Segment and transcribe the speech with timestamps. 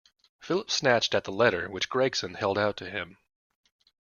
[0.39, 3.19] Philip snatched at the letter which Gregson held out to him.